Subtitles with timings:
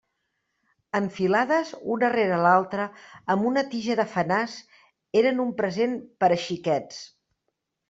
[0.99, 2.87] Enfilades una rere l'altra
[3.35, 4.57] amb una tija de fenàs,
[5.23, 7.07] eren un present per a xiquets.